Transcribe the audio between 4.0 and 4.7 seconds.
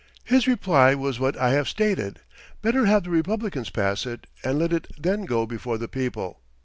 it and